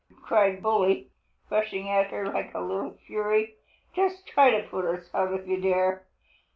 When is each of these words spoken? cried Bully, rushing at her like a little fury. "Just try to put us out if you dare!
cried 0.23 0.63
Bully, 0.63 1.11
rushing 1.51 1.87
at 1.87 2.07
her 2.07 2.25
like 2.25 2.55
a 2.55 2.59
little 2.59 2.97
fury. 3.05 3.53
"Just 3.95 4.25
try 4.25 4.49
to 4.49 4.67
put 4.67 4.83
us 4.83 5.07
out 5.13 5.31
if 5.31 5.47
you 5.47 5.61
dare! 5.61 6.07